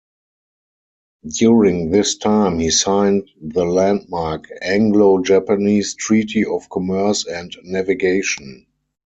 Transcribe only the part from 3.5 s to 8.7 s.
landmark Anglo-Japanese Treaty of Commerce and Navigation.